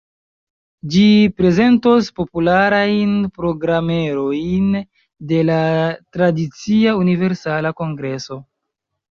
[0.93, 1.01] Ĝi
[1.41, 4.73] prezentos popularajn programerojn
[5.35, 5.61] de la
[6.19, 8.41] tradicia Universala Kongreso.